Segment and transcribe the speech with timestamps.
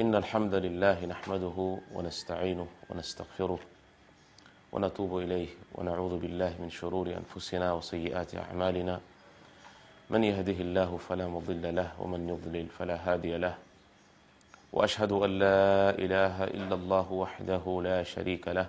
[0.00, 3.58] إن الحمد لله نحمده ونستعينه ونستغفره
[4.72, 9.00] ونتوب إليه ونعوذ بالله من شرور أنفسنا وسيئات أعمالنا.
[10.10, 13.54] من يهده الله فلا مضل له ومن يضلل فلا هادي له.
[14.72, 18.66] وأشهد أن لا إله إلا الله وحده لا شريك له.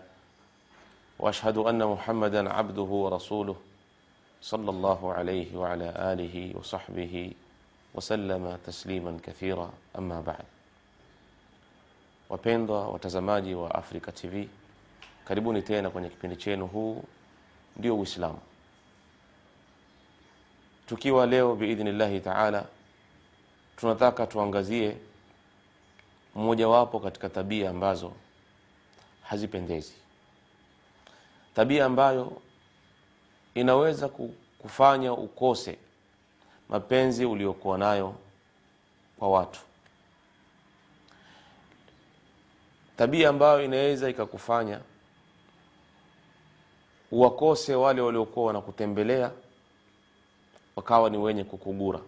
[1.19, 3.55] وأشهد أن محمدا عبده ورسوله
[4.41, 7.31] صلى الله عليه وعلى آله وصحبه
[7.93, 9.69] وسلم تسليما كثيرا.
[9.97, 10.58] أما بعد.
[12.29, 14.49] Wapendwa watazamaji wa Africa TV
[15.25, 17.03] karibuni tena kwenye kipindi chenu huu
[17.77, 18.39] ndio Uislamu.
[20.87, 22.65] Tukiwa leo biidhnillahi taala
[23.75, 24.97] tunataka tuangazie
[26.35, 28.11] mmojawapo katika tabia ambazo
[29.21, 29.93] hazipendezi.
[31.55, 32.41] Tabia ambayo
[33.55, 34.09] inaweza
[34.59, 35.77] kufanya ukose
[36.69, 38.15] mapenzi uliokuwa nayo
[39.19, 39.59] kwa watu
[42.99, 44.79] tabia ambayo inaweza ikakufanya
[47.11, 49.31] wakose wale waliokuwa wanakutembelea
[50.75, 51.99] wakawa ni wenye kukugura.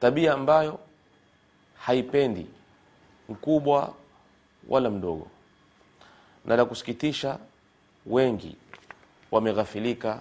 [0.00, 0.78] Tabia ambayo
[1.78, 2.46] haipendi
[3.28, 3.94] mkubwa
[4.68, 5.26] wala mdogo.
[6.44, 7.38] Na la kusikitisha
[8.06, 8.56] wengi
[9.30, 10.20] wameghafilika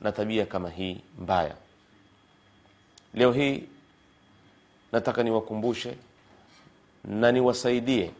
[0.00, 1.56] na tabia kama hii mbaya.
[3.14, 3.64] Leo hii
[4.92, 5.96] nataka niwakumbushe
[7.04, 8.10] na niwasaidie.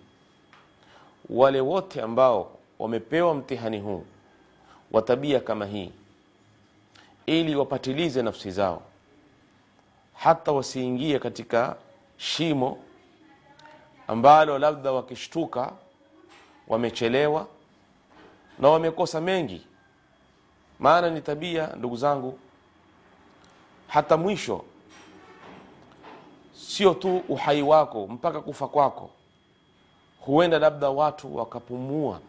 [1.31, 4.05] Wale wote ambao wamepewa mtihani huu
[4.93, 5.93] wa tabia kama hii
[7.27, 8.83] ili wapatilize nafsi zao
[10.15, 11.77] hata wasiingie katika
[12.17, 12.79] shimo
[14.09, 15.73] ambalo labda wakishtuka
[16.69, 17.47] wamechelewa
[18.59, 19.67] na wamekosa mengi.
[20.79, 22.39] Maana ni tabia ndugu zangu
[23.89, 24.65] hata mwisho
[26.69, 29.11] sio tu uhai wako mpaka kufa kwako.
[30.21, 32.21] Huenda labda watu wakapumua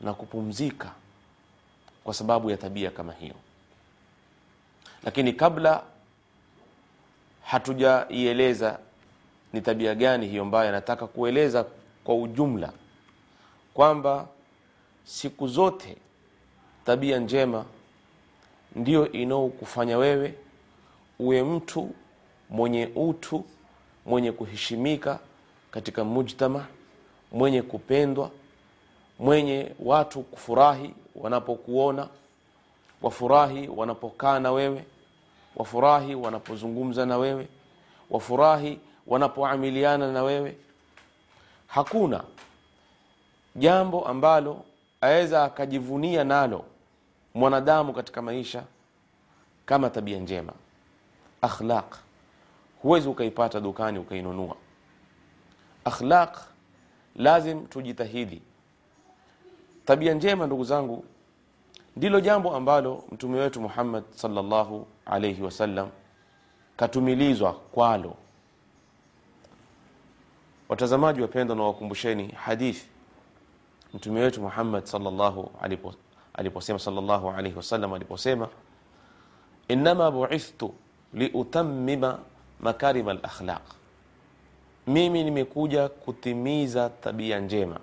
[0.00, 0.92] na kupumzika
[2.04, 3.34] kwa sababu ya tabia kama hiyo.
[5.04, 5.82] Lakini kabla
[7.42, 8.78] hatujaieleza
[9.52, 11.64] ni tabia gani hiyo mbaya nataka kueleza
[12.04, 12.72] kwa ujumla
[13.74, 14.26] kwamba
[15.04, 15.96] siku zote
[16.84, 17.64] tabia njema
[18.76, 20.34] ndio inaokufanya wewe
[21.18, 21.90] uwe mtu
[22.50, 23.44] mwenye utu
[24.06, 25.18] mwenye kuheshimika
[25.70, 26.66] katika mujtama
[27.32, 28.30] mwenye kupendwa
[29.18, 32.08] mwenye watu kufurahi wanapokuona
[33.02, 34.84] wafurahi wanapokaa na wewe
[35.56, 37.48] wafurahi wanapozungumza na wewe
[38.10, 40.56] wafurahi wanapoamiliana na wewe.
[41.66, 42.24] Hakuna
[43.56, 44.64] jambo ambalo
[45.00, 46.64] aweza akajivunia nalo
[47.34, 48.62] mwanadamu katika maisha
[49.66, 50.52] kama tabia njema
[51.42, 51.96] akhlaq
[52.82, 54.56] huwezi ukaipata dukani ukainunua.
[55.84, 56.38] Akhlaq
[57.16, 58.42] lazim tujitahidi.
[59.84, 61.04] Tabia njema ndugu zangu
[61.96, 65.88] ndilo jambo ambalo mtume wetu Muhammad sallallahu alayhi wasallam
[66.76, 68.14] katumilizwa kwalo.
[70.68, 72.86] Watazamaji wapendwa na wakumbusheni hadithi
[73.94, 75.94] mtume wetu Muhammad sallallahu alipo
[76.34, 78.48] aliposema sallallahu alayhi wasallam aliposema
[79.68, 80.74] innama bu'ithtu
[81.14, 82.18] liutammima
[82.60, 83.62] makarima al-akhlaq.
[84.86, 87.80] Mimi nimekuja kutimiza tabia njema.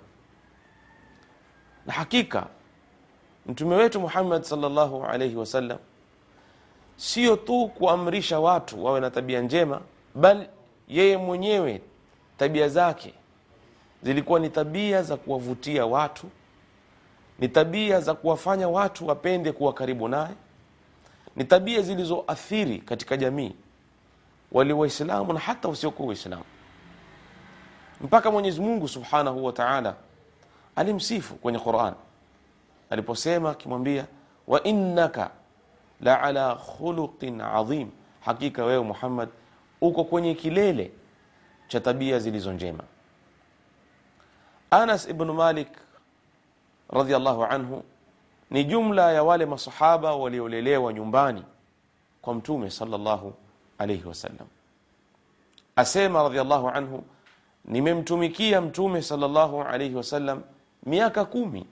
[1.86, 2.46] Na hakika
[3.46, 5.78] mtume wetu Muhammad sallallahu alaihi wasallam
[6.96, 9.80] sio tu kuamrisha watu wawe na tabia njema
[10.14, 10.48] bali
[10.88, 11.80] yeye mwenyewe
[12.38, 13.14] tabia zake.
[14.02, 16.26] Zilikuwa ni tabia za kuwavutia watu
[17.38, 20.34] ni tabia za kuwafanya watu wapende kuwa karibu naye
[21.36, 23.52] ni tabia zilizoathiri katika jamii
[24.54, 26.44] wali waislamu na hata wasiokuwa waislamu.
[28.00, 29.94] Mpaka mwenyezi mungu subhanahu wa taala
[30.76, 31.94] alimsifu kwenye quran.
[32.90, 34.06] Aliposema akimwambia
[34.46, 35.30] wa innaka
[36.00, 39.28] la ala khuluqin adhim hakika wewe muhammad
[39.80, 40.90] uko kwenye kilele
[41.68, 42.84] cha tabia zilizo njema.
[44.70, 45.68] Anas ibnu malik
[46.90, 47.84] radiallahu anhu
[48.50, 51.42] ni jumla ya wale masahaba waliolelewa nyumbani
[52.22, 53.34] kwa mtume sallallahu
[53.78, 54.46] alayhi wasallam.
[55.76, 57.04] Asema radhiallahu anhu
[57.64, 60.42] nimemtumikia mtume sallallahu alaihi wasallam
[60.86, 61.66] miaka kumi.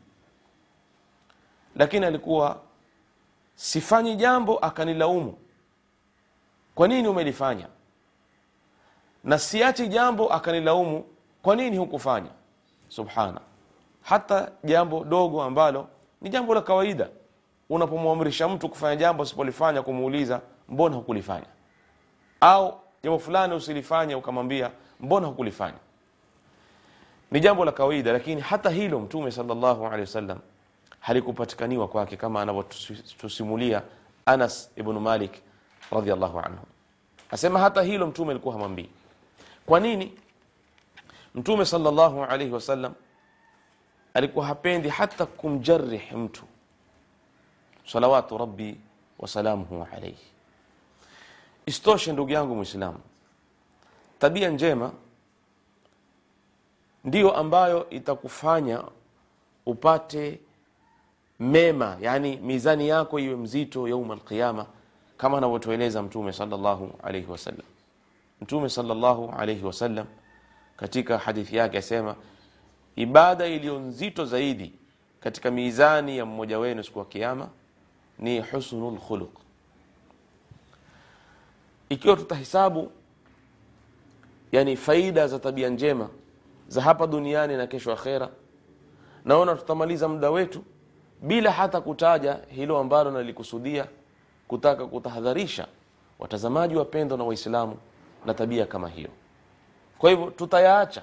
[1.77, 2.61] Lakini alikuwa
[3.55, 5.39] sifanyi jambo akanilaumu.
[6.75, 7.67] Kwa nini umelifanya?
[9.25, 11.05] Na siachi jambo akanilaumu.
[11.43, 12.31] Kwa nini hukufanya?
[12.89, 13.41] Subhana
[14.03, 15.89] hata jambo dogo ambalo
[16.21, 17.09] ni jambo la kawaida.
[17.71, 21.47] Unapomwamrisha mtu kufanya jambo asipolifanya kumuuliza mbona hukulifanya
[22.43, 25.79] au jambo fulani usilifanye ukamwambia mbona hukulifanya?
[27.31, 30.39] Ni jambo la kawaida lakini hata hilo mtume sallallahu alaihi wasallam
[31.01, 33.83] halikupatikaniwa kwake kama anavyotusimulia
[34.27, 35.33] anas ibnu malik
[35.91, 36.67] radiallahu anhu.
[37.31, 38.89] Asema hata hilo mtume alikuwa hamwambii.
[39.67, 40.13] Kwa nini?
[41.35, 42.95] Mtume sallallahu alaihi wasallam
[44.15, 46.43] alikuwa hapendi hata kumjarih mtu.
[47.87, 48.77] Salawatu rabbi
[49.19, 50.33] wasalamuhu alaihi
[51.67, 52.99] isitoshe ndugu yangu mwislamu
[54.19, 54.93] tabia njema
[57.05, 58.85] ndiyo ambayo itakufanya
[59.67, 60.41] upate
[61.41, 64.67] mema yani mizani yako iwe mzito yauma alqiyama
[65.17, 67.67] kama anavyotueleza mtume sallallahu alaihi wasallam
[68.41, 70.07] mtume sallallahu alaihi wasallam
[70.77, 72.17] katika hadithi yake asema
[72.97, 74.73] ibada iliyo nzito zaidi
[75.21, 77.49] katika mizani ya mmoja wenu siku ya kiyama
[78.19, 79.31] ni husnul khuluq
[81.93, 82.91] ikiwa tutahesabu
[84.53, 86.09] yani faida za tabia njema
[86.69, 88.29] za hapa duniani na kesho akhera
[89.25, 90.63] naona tutamaliza muda wetu
[91.23, 93.87] bila hata kutaja hilo ambalo nalikusudia
[94.49, 95.67] kutaka kutahadharisha
[96.19, 97.77] watazamaji wapendwa na waislamu
[98.27, 99.11] na tabia kama hiyo.
[99.99, 101.03] Kwa hivyo tutayaacha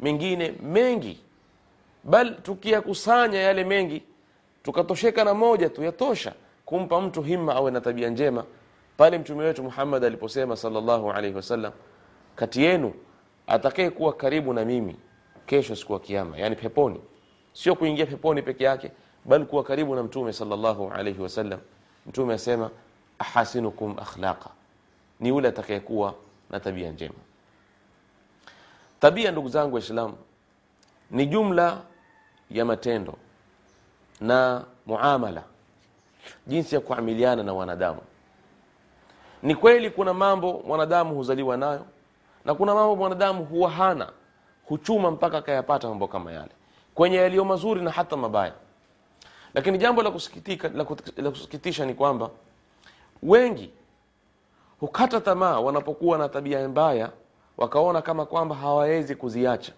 [0.00, 1.20] mengine mengi
[2.04, 4.02] bal tukiyakusanya yale mengi
[4.62, 6.32] tukatosheka na moja tu yatosha
[6.64, 8.44] kumpa mtu himma awe na tabia njema
[8.96, 11.72] pale mtume wetu muhammad aliposema sallallahu alaihi wasallam
[12.36, 12.94] kati yenu
[13.46, 14.96] atakaye kuwa karibu na mimi
[15.46, 17.00] kesho siku ya kiyama, yani peponi.
[17.52, 18.90] Sio kuingia peponi peke yake
[19.24, 21.60] bali kuwa karibu na mtume sallallahu alaihi wasallam.
[22.06, 22.70] Mtume asema
[23.18, 24.50] ahasinukum akhlaqa
[25.20, 26.14] ni yule atakayekuwa
[26.50, 27.14] na tabia njema.
[29.00, 30.16] Tabia ndugu zangu waislamu
[31.10, 31.80] ni jumla
[32.50, 33.14] ya matendo
[34.20, 35.42] na muamala
[36.46, 38.00] jinsi ya kuamiliana na wanadamu
[39.42, 41.86] ni kweli kuna mambo mwanadamu huzaliwa nayo
[42.44, 44.12] na kuna mambo mwanadamu huwa hana
[44.64, 46.50] huchuma mpaka akayapata mambo kama yale
[46.94, 48.52] kwenye yaliyo mazuri na hata mabaya.
[49.54, 52.30] Lakini jambo la kusikitika la, kusikitisha ni kwamba
[53.22, 53.70] wengi
[54.80, 57.10] hukata tamaa wanapokuwa na tabia mbaya
[57.56, 59.72] wakaona kama kwamba hawawezi kuziacha.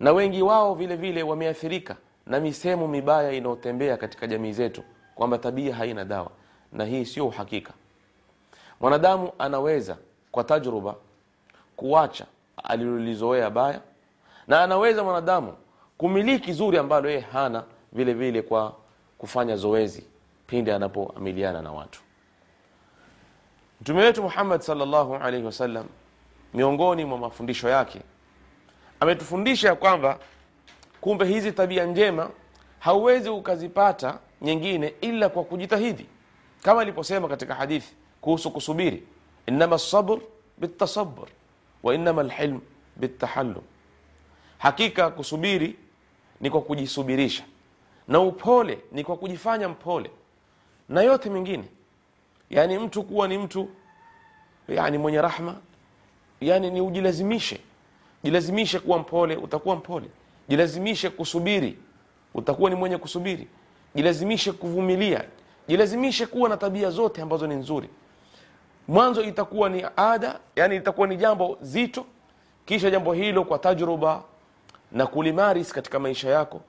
[0.00, 1.96] Na wengi wao vile vile wameathirika
[2.26, 4.82] na misemo mibaya inayotembea katika jamii zetu
[5.14, 6.30] kwamba tabia haina dawa
[6.72, 7.72] na hii sio uhakika
[8.80, 9.96] mwanadamu anaweza
[10.32, 10.94] kwa tajruba
[11.76, 12.26] kuacha
[12.64, 13.80] alilolizoea baya
[14.48, 15.54] na anaweza mwanadamu
[15.98, 18.74] kumiliki zuri ambalo yeye hana vile vile kwa
[19.18, 20.04] kufanya zoezi
[20.46, 22.00] pindi anapoamiliana na watu.
[23.80, 25.86] Mtume wetu muhammad salllahu alaihi wasallam
[26.54, 28.00] miongoni mwa mafundisho yake
[29.00, 30.18] ametufundisha ya kwamba
[31.00, 32.30] kumbe hizi tabia njema
[32.78, 36.06] hauwezi ukazipata nyingine ila kwa kujitahidi.
[36.62, 37.94] Kama aliposema katika hadithi
[38.26, 39.02] kuhusu kusubiri.
[39.46, 40.18] Innama sabr
[40.58, 41.28] bitasabur
[41.82, 42.60] wa lhilm
[42.96, 43.62] bitahallum
[44.58, 45.76] hakika kusubiri
[46.40, 47.44] ni kwa kujisubirisha
[48.08, 50.10] na upole ni kwa kujifanya mpole
[50.88, 51.64] na yote mengine.
[52.50, 53.68] Yani mtu kuwa ni mtu
[54.68, 55.56] yani mwenye rahma
[56.40, 57.60] yani ni ujilazimishe.
[58.24, 60.06] Jilazimishe kuwa mpole utakuwa mpole.
[60.48, 61.78] Jilazimishe kusubiri
[62.34, 63.48] utakuwa ni mwenye kusubiri.
[63.94, 65.24] Jilazimishe kuvumilia.
[65.68, 67.88] Jilazimishe kuwa na tabia zote ambazo ni nzuri
[68.88, 72.04] mwanzo itakuwa ni ada yani itakuwa ni jambo zito
[72.64, 74.22] kisha jambo hilo kwa tajruba
[74.92, 76.60] na kulimaris katika maisha yako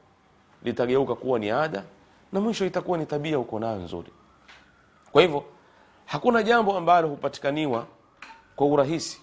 [0.63, 1.83] litageuka kuwa ni ada
[2.31, 4.11] na mwisho itakuwa ni tabia uko nayo nzuri.
[5.11, 5.43] Kwa hivyo
[6.05, 7.85] hakuna jambo ambalo hupatikaniwa
[8.55, 9.21] kwa urahisi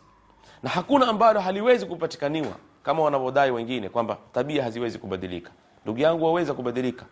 [0.62, 2.52] na hakuna ambalo haliwezi kupatikaniwa
[2.83, 5.50] kama wanavyodai wengine kwamba tabia haziwezi kubadilika.
[5.85, 7.04] Ndugu yangu waweza kubadilika.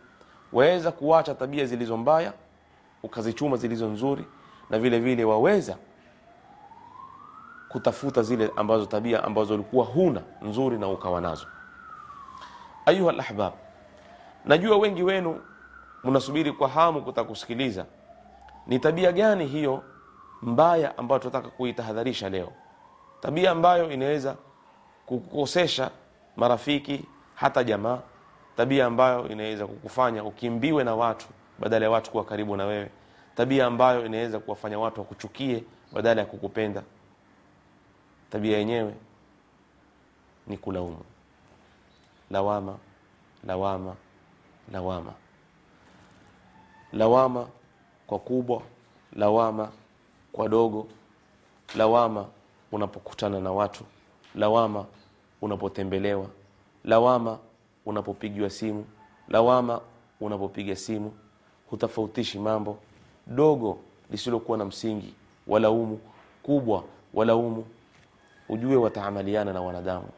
[0.53, 2.33] Waweza kuacha tabia zilizo mbaya
[3.03, 4.25] ukazichuma zilizo nzuri
[4.73, 5.77] na vile vile waweza
[7.69, 11.47] kutafuta zile ambazo tabia ambazo ulikuwa huna nzuri na ukawa nazo.
[12.87, 13.53] Ayuha lahbab
[14.45, 15.41] najua wengi wenu
[16.05, 17.87] mnasubiri kwa hamu kutaka kusikiliza
[18.67, 19.83] ni tabia gani hiyo
[20.43, 22.53] mbaya ambayo tunataka kuitahadharisha leo?
[23.21, 24.37] Tabia ambayo inaweza
[25.07, 25.91] kukukosesha
[26.37, 27.99] marafiki hata jamaa.
[28.57, 31.27] Tabia ambayo inaweza kukufanya ukimbiwe na watu
[31.59, 32.91] badala ya watu kuwa karibu na wewe
[33.37, 36.83] tabia ambayo inaweza kuwafanya watu wakuchukie badala ya kukupenda.
[38.31, 38.95] Tabia yenyewe
[40.47, 41.05] ni kulaumu.
[42.31, 42.79] Lawama
[43.45, 43.97] lawama
[44.73, 45.13] lawama.
[46.93, 47.49] Lawama
[48.07, 48.63] kwa kubwa
[49.13, 49.73] lawama
[50.33, 50.89] kwa dogo.
[51.77, 52.27] Lawama
[52.73, 53.85] unapokutana na watu.
[54.35, 54.87] Lawama
[55.43, 56.27] unapotembelewa.
[56.85, 57.39] Lawama
[57.87, 58.85] unapopigiwa simu.
[59.29, 59.81] Lawama
[60.21, 61.13] unapopiga simu.
[61.71, 62.79] Hutofautishi mambo
[63.27, 63.79] dogo
[64.11, 65.15] lisilokuwa na msingi
[65.47, 66.01] walaumu
[66.43, 67.67] kubwa walaumu
[68.49, 70.09] ujue wataamaliana na wanadamu.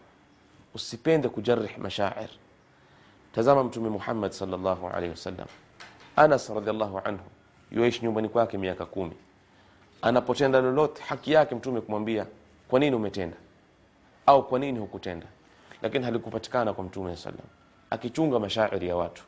[0.75, 2.29] Usipende kujarih mashair.
[3.35, 5.47] Tazama mtume muhammad sallallahu alaihi wasallam.
[6.17, 7.25] Anas radiallahu anhu
[7.73, 9.13] yuishi nyumbani kwake miaka kumi.
[10.03, 12.27] Anapotenda lolote haki yake mtume kumwambia
[12.69, 13.37] kwa nini umetenda?
[14.27, 15.27] Au kwa nini hukutenda?
[15.83, 17.47] Lakini halikupatikana kwa mtume sallam
[17.91, 19.25] akichunga mashairi ya watu.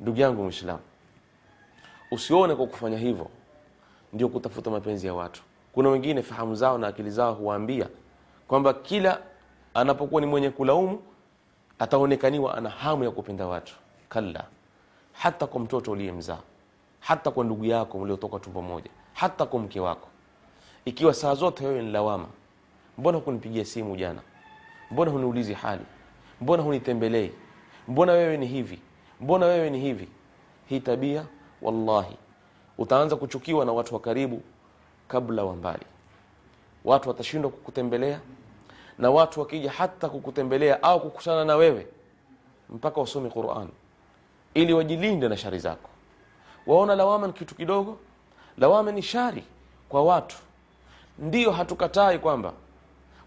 [0.00, 0.80] Ndugu yangu mwislamu
[2.10, 3.28] usione kwa kufanya hivyo.
[4.12, 5.42] Ndio kutafuta mapenzi ya watu.
[5.72, 7.88] Kuna wengine fahamu zao na akili zao huwaambia
[8.48, 9.20] kwamba kila
[9.74, 11.02] anapokuwa ni mwenye kulaumu
[11.78, 13.74] ataonekaniwa ana hamu ya kupenda watu.
[14.08, 14.44] Kalla.
[15.12, 16.38] Hata kwa mtoto uliyemzaa.
[17.00, 18.90] Hata kwa ndugu yako mliotoka tumbo moja.
[19.12, 20.08] Hata kwa mke wako.
[20.84, 22.26] Ikiwa saa zote wewe ni lawama
[22.98, 24.20] mbona hukunipigia simu jana?
[24.90, 25.84] Mbona huniulizi hali?
[26.40, 27.32] Mbona hunitembelei?
[27.88, 28.78] Mbona wewe ni hivi?
[29.20, 30.08] Mbona wewe ni hivi?
[30.68, 31.24] Hii tabia
[31.66, 32.16] wallahi.
[32.78, 34.42] Utaanza kuchukiwa na watu wa karibu
[35.08, 35.84] kabla wa mbali.
[36.84, 38.20] Watu watashindwa kukutembelea
[38.98, 41.86] na watu wakija hata kukutembelea au kukutana na wewe
[42.70, 43.68] mpaka wasome Qur'an.
[44.54, 45.90] Ili wajilinde na shari zako.
[46.66, 47.98] Waona lawama ni kitu kidogo
[48.58, 49.44] lawama ni shari
[49.88, 50.36] kwa watu.
[51.18, 52.52] Ndiyo hatukatai kwamba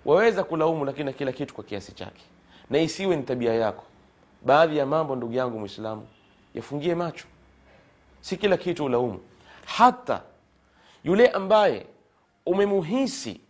[0.06, 2.24] waweza kulaumu lakini kila kitu kwa kiasi chake.
[2.70, 3.84] Na isiwe ni tabia yako.
[4.46, 6.08] Baadhi ya mambo ndugu yangu mwislamu
[6.54, 7.26] yafungie macho
[8.22, 9.20] si kila kitu ulaumu.
[9.66, 10.22] Hata
[11.04, 11.86] yule ambaye
[12.46, 13.42] umemuhisi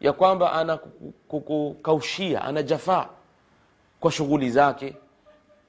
[0.00, 0.76] ya kwamba ana
[1.28, 3.08] kukaushia ana jafaa
[4.00, 4.96] kwa shughuli zake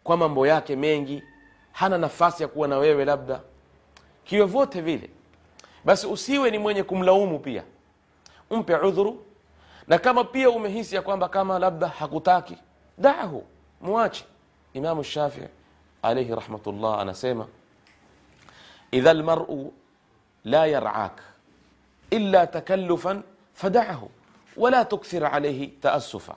[0.04, 1.24] kwa mambo yake mengi
[1.72, 3.42] hana nafasi ya kuwa na wewe labda
[4.24, 5.10] kivyovyote vile
[5.86, 7.64] basi usiwe ni mwenye kumlaumu pia.
[8.50, 9.26] Umpe udhuru.
[9.88, 12.58] Na kama pia umehisi ya kwamba kama labda hakutaki
[12.98, 13.44] dahu
[13.82, 14.26] muache.
[14.74, 15.48] Imamu shafii
[16.02, 17.48] alaihi rahmatullah anasema
[18.92, 19.74] idha lmaru
[20.44, 21.22] la yarak
[22.10, 24.12] illa takallufan fadahu
[24.58, 26.36] wala tukthir alaihi taasufa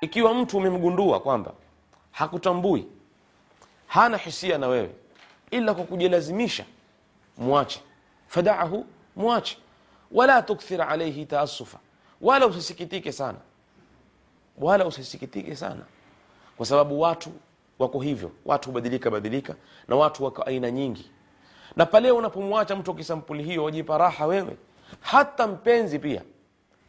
[0.00, 1.52] ikiwa mtu umemgundua kwamba
[2.12, 2.86] hakutambui
[3.86, 4.90] hana hisia na wewe
[5.50, 6.64] ila kwa kujilazimisha
[7.38, 7.80] mwache.
[8.28, 8.86] Fadaahu
[9.16, 9.58] mwache.
[10.12, 11.78] Wala tukthir alaihi taasufa
[12.20, 13.38] wala usisikitike sana.
[14.58, 15.82] Wala usisikitike sana.
[16.56, 17.30] Kwa sababu watu
[17.78, 18.30] wako hivyo.
[18.44, 19.54] Watu hubadilika badilika
[19.88, 21.10] na watu wako aina nyingi
[21.76, 24.56] na pale unapomwacha mtu akisampuli hiyo wajipa raha wewe.
[25.00, 26.22] Hata mpenzi pia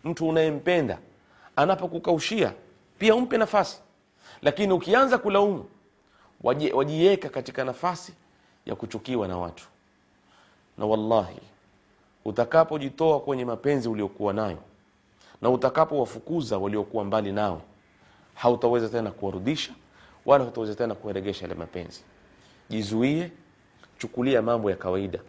[0.03, 0.97] mtu unayempenda
[1.55, 2.53] anapokukaushia
[2.99, 3.79] pia umpe nafasi.
[4.41, 5.65] Lakini ukianza kulaumu
[6.73, 8.13] wajiweka katika nafasi
[8.65, 9.67] ya kuchukiwa na watu.
[10.77, 11.39] Na wallahi
[12.25, 14.57] utakapojitoa kwenye mapenzi uliokuwa nayo
[15.41, 17.59] na utakapowafukuza waliokuwa mbali nawe
[18.33, 19.71] hautaweza tena kuwarudisha
[20.25, 22.01] wala hutaweza tena kuwaregesha yale mapenzi.
[22.69, 23.31] Jizuie
[23.97, 25.19] chukulia mambo ya kawaida.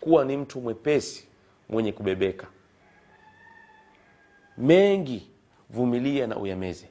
[0.00, 1.28] Kuwa ni mtu mwepesi
[1.68, 2.46] mwenye kubebeka.
[4.58, 5.30] Mengi
[5.70, 6.88] vumilia na uyameze.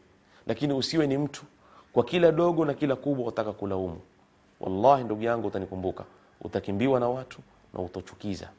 [0.47, 1.43] Lakini usiwe ni mtu
[1.93, 4.01] kwa kila dogo na kila kubwa utaka kulaumu.
[4.59, 6.05] Wallahi ndugu yangu utanikumbuka.
[6.41, 7.39] Utakimbiwa na watu
[7.73, 8.49] na utachukiza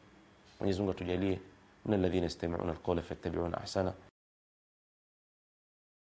[0.60, 1.40] mwenyezi mungu atujalie.
[1.87, 3.92] Min alladhina yastami'una alqawla fayattabi'una ahsana